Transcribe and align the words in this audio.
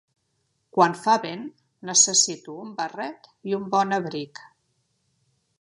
Quan 0.77 0.95
fa 1.01 1.13
vent 1.25 1.43
necessito 1.91 2.57
un 2.65 2.73
barret 2.81 3.33
i 3.51 3.57
un 3.61 3.71
bon 3.77 3.97
abric. 4.03 4.47